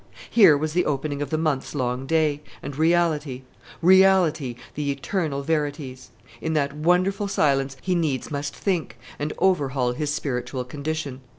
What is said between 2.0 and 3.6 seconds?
day; and reality